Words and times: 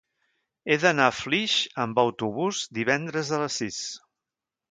He 0.69 0.75
d'anar 0.83 1.09
a 1.09 1.13
Flix 1.17 1.57
amb 1.83 2.01
autobús 2.05 2.63
divendres 2.79 3.31
a 3.39 3.43
les 3.45 3.61
sis. 3.63 3.79